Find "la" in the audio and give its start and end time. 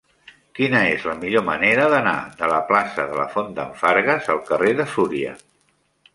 1.09-1.13, 2.53-2.57, 3.21-3.27